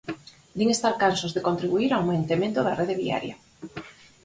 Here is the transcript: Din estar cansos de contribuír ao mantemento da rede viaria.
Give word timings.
Din 0.59 0.69
estar 0.75 0.93
cansos 1.03 1.31
de 1.33 1.45
contribuír 1.47 1.91
ao 1.93 2.07
mantemento 2.11 2.59
da 2.63 2.77
rede 2.79 2.99
viaria. 3.03 3.35